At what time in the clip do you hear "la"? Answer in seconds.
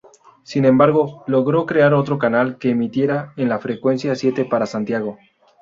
3.49-3.59